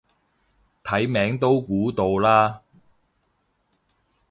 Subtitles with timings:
[0.83, 2.63] 睇名都估到啦